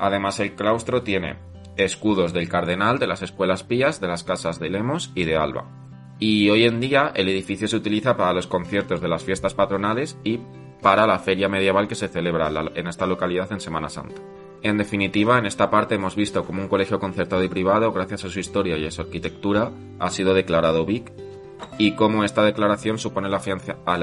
[0.00, 1.36] Además el claustro tiene
[1.76, 5.83] escudos del cardenal, de las escuelas pías, de las casas de Lemos y de Alba
[6.18, 10.16] y hoy en día el edificio se utiliza para los conciertos de las fiestas patronales
[10.24, 10.40] y
[10.80, 14.20] para la feria medieval que se celebra en esta localidad en Semana Santa.
[14.62, 18.30] En definitiva, en esta parte hemos visto cómo un colegio concertado y privado, gracias a
[18.30, 21.12] su historia y a su arquitectura, ha sido declarado BIC
[21.78, 23.34] y cómo esta declaración supone el,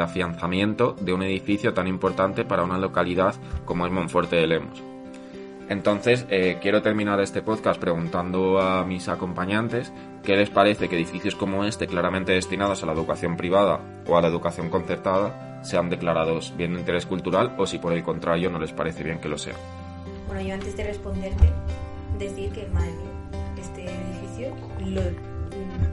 [0.02, 4.84] afianzamiento de un edificio tan importante para una localidad como es Monforte de Lemos.
[5.69, 9.93] Entonces, eh, quiero terminar este podcast preguntando a mis acompañantes
[10.24, 14.22] qué les parece que edificios como este, claramente destinados a la educación privada o a
[14.22, 18.60] la educación concertada, sean declarados bien de interés cultural o si por el contrario no
[18.60, 19.58] les parece bien que lo sean.
[20.28, 21.50] Bueno, yo antes de responderte,
[22.18, 24.56] decir que, madre mía, este edificio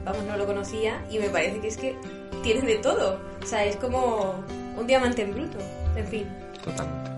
[0.05, 1.95] vamos, no lo conocía y me parece que es que
[2.43, 3.19] tiene de todo.
[3.41, 4.43] O sea, es como
[4.77, 5.57] un diamante en bruto.
[5.95, 6.27] En fin.
[6.63, 7.11] Totalmente.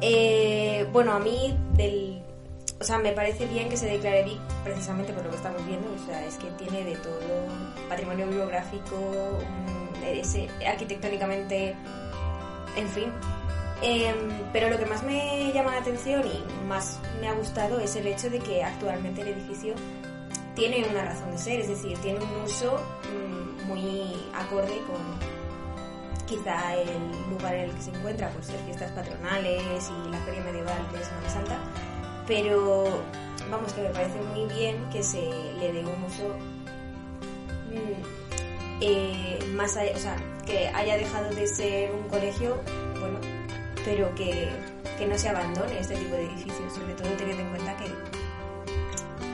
[0.00, 2.13] Eh, bueno, a mí del...
[2.80, 5.88] O sea, me parece bien que se declare BIC precisamente por lo que estamos viendo.
[5.92, 7.46] O sea, es que tiene de todo.
[7.88, 9.38] Patrimonio biográfico,
[10.04, 11.74] ese, arquitectónicamente,
[12.76, 13.12] en fin.
[13.82, 14.16] Em,
[14.52, 18.06] pero lo que más me llama la atención y más me ha gustado es el
[18.06, 19.74] hecho de que actualmente el edificio
[20.54, 22.80] tiene una razón de ser, es decir, tiene un uso
[23.12, 25.02] mm, muy acorde con,
[26.26, 30.44] quizá el lugar en el que se encuentra, pues las fiestas patronales y la feria
[30.44, 31.58] medieval de Semana Santa,
[32.26, 33.02] pero
[33.50, 35.20] vamos que me parece muy bien que se
[35.58, 36.36] le dé un uso
[37.70, 42.56] mm, eh, más allá, o sea, que haya dejado de ser un colegio,
[43.00, 43.18] bueno,
[43.84, 44.48] pero que,
[44.98, 47.84] que no se abandone este tipo de edificios, sobre todo teniendo en cuenta que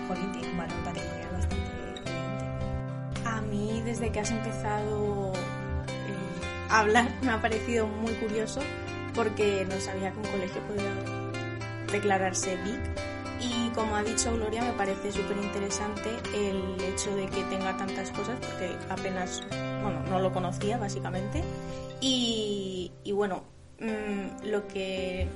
[0.09, 3.29] Jolín tiene un valor patrimonial bastante evidente.
[3.29, 5.33] A mí, desde que has empezado
[6.71, 8.61] hablar me ha parecido muy curioso
[9.15, 11.30] porque no sabía que un colegio podía
[11.93, 12.81] declararse BIC
[13.41, 18.11] y como ha dicho Gloria me parece súper interesante el hecho de que tenga tantas
[18.11, 19.43] cosas porque apenas,
[19.83, 21.43] bueno, no lo conocía básicamente
[22.03, 23.43] y, bueno,
[23.79, 25.29] mm, lo que,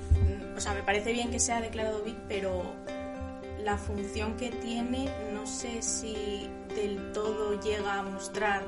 [0.56, 2.62] o sea, me parece bien que sea declarado BIC pero
[3.62, 8.62] la función que tiene no sé si del todo llega a mostrar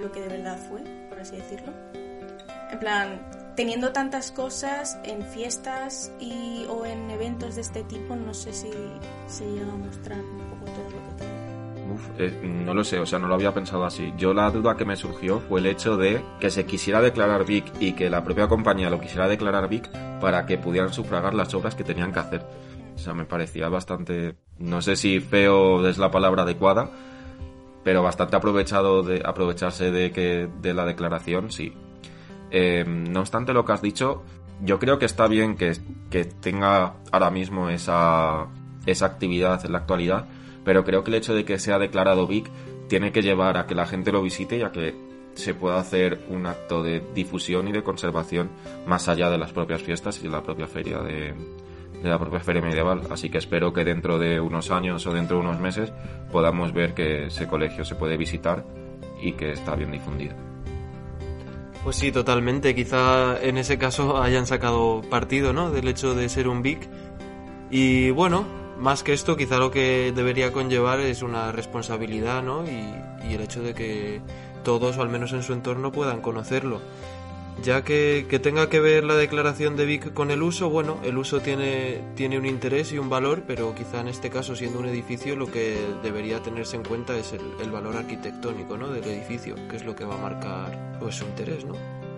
[0.00, 1.72] lo que de verdad fue, por así decirlo.
[2.70, 3.20] En plan,
[3.56, 8.70] teniendo tantas cosas en fiestas y, o en eventos de este tipo, no sé si
[9.26, 11.42] se llega a mostrar un poco todo lo que tiene.
[11.92, 14.12] Uf, eh, no lo sé, o sea, no lo había pensado así.
[14.16, 17.64] Yo la duda que me surgió fue el hecho de que se quisiera declarar Vic
[17.80, 19.90] y que la propia compañía lo quisiera declarar Vic
[20.20, 22.46] para que pudieran sufragar las obras que tenían que hacer.
[22.94, 26.90] O sea, me parecía bastante, no sé si feo es la palabra adecuada,
[27.84, 31.74] pero bastante aprovechado de aprovecharse de que de la declaración, sí.
[32.54, 34.22] Eh, no obstante lo que has dicho,
[34.62, 35.74] yo creo que está bien que,
[36.40, 38.46] tenga ahora mismo esa,
[38.84, 40.26] esa actividad en la actualidad,
[40.62, 42.50] pero creo que el hecho de que sea declarado Vic
[42.88, 44.94] tiene que llevar a que la gente lo visite y a que
[45.34, 48.50] se pueda hacer un acto de difusión y de conservación
[48.86, 51.34] más allá de las propias fiestas y de la propia feria de,
[52.02, 53.00] de la propia feria medieval.
[53.10, 55.90] Así que espero que dentro de unos años o dentro de unos meses
[56.30, 58.62] podamos ver que ese colegio se puede visitar
[59.22, 60.51] y que está bien difundido.
[61.84, 62.74] Pues sí, totalmente.
[62.74, 65.70] Quizá en ese caso hayan sacado partido, ¿no?
[65.70, 66.88] Del hecho de ser un BIC.
[67.70, 68.44] Y bueno,
[68.78, 72.64] más que esto, quizá lo que debería conllevar es una responsabilidad, ¿no?
[72.64, 74.20] Y, y el hecho de que
[74.62, 76.80] todos, o al menos en su entorno, puedan conocerlo.
[77.60, 81.16] Ya que, que, tenga que ver la declaración de Vic con el uso, bueno, el
[81.18, 84.86] uso tiene, tiene un interés y un valor, pero quizá en este caso, siendo un
[84.86, 88.88] edificio, lo que debería tenerse en cuenta es el, valor arquitectónico ¿no?
[88.88, 91.74] del edificio, que es lo que va a marcar pues, su interés, ¿no?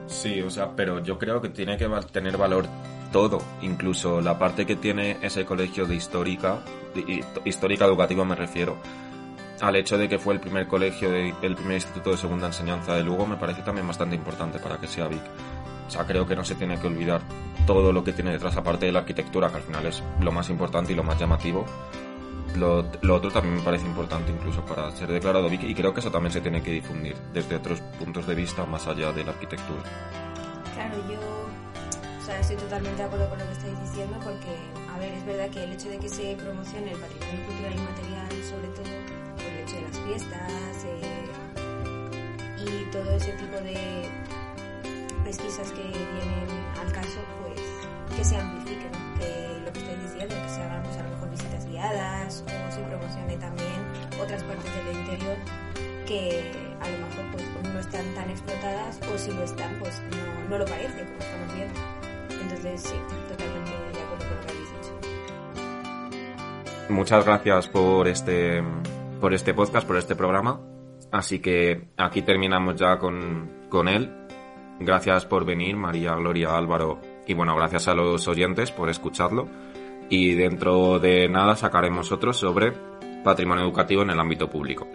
[0.07, 2.67] Sí, o sea, pero yo creo que tiene que tener valor
[3.13, 6.63] todo, incluso la parte que tiene ese colegio de histórica,
[7.45, 8.77] histórica educativa me refiero,
[9.65, 12.95] al hecho de que fue el primer colegio, de, el primer instituto de segunda enseñanza
[12.95, 15.23] de Lugo, me parece también bastante importante para que sea Vic.
[15.87, 17.23] O sea, creo que no se tiene que olvidar
[17.67, 20.51] todo lo que tiene detrás, aparte de la arquitectura, que al final es lo más
[20.51, 21.65] importante y lo más llamativo.
[22.57, 26.01] Lo, lo otro también me parece importante incluso para ser declarado Vic y creo que
[26.01, 29.33] eso también se tiene que difundir desde otros puntos de vista más allá de la
[29.33, 29.83] arquitectura.
[30.75, 31.19] Claro, yo
[32.21, 34.57] o sea, estoy totalmente de acuerdo con lo que estáis diciendo porque,
[34.95, 37.79] a ver, es verdad que el hecho de que se promocione el patrimonio cultural y
[37.79, 39.24] material, sobre todo
[39.73, 41.27] de las fiestas eh,
[42.59, 44.09] y todo ese tipo de
[45.25, 46.49] pesquisas que vienen
[46.81, 47.61] al caso, pues
[48.17, 51.31] que se amplifiquen, que lo que estáis diciendo, que se hagan pues, a lo mejor
[51.31, 53.81] visitas guiadas o se promocione también
[54.23, 55.37] otras partes del interior
[56.07, 60.51] que a lo mejor pues, no están tan explotadas o si lo están, pues no,
[60.51, 61.81] no lo parece, como estamos viendo.
[62.43, 62.95] Entonces, sí,
[63.29, 64.93] totalmente de acuerdo con lo que habéis dicho.
[66.91, 68.63] Muchas gracias por este,
[69.21, 70.61] por este podcast, por este programa.
[71.11, 74.11] Así que aquí terminamos ya con, con él.
[74.81, 77.01] Gracias por venir, María, Gloria, Álvaro.
[77.27, 79.49] Y bueno, gracias a los oyentes por escucharlo.
[80.09, 82.73] Y dentro de nada sacaremos otro sobre
[83.23, 84.87] patrimonio educativo en el ámbito público.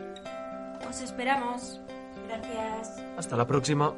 [0.87, 1.79] Os esperamos.
[2.27, 3.03] Gracias.
[3.17, 3.93] Hasta la próxima.